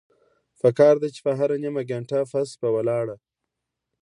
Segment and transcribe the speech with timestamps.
[0.61, 3.15] پکار ده چې هره نيمه ګنټه پس پۀ ولاړه